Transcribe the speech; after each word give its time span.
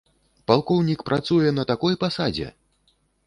Палкоўнік 0.51 1.03
працуе 1.09 1.49
на 1.59 1.67
такой 1.73 1.99
пасадзе! 2.07 2.47